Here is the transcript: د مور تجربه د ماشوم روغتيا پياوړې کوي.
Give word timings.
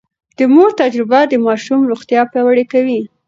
د 0.37 0.39
مور 0.53 0.69
تجربه 0.81 1.19
د 1.27 1.33
ماشوم 1.45 1.79
روغتيا 1.91 2.21
پياوړې 2.31 2.65
کوي. 2.73 3.01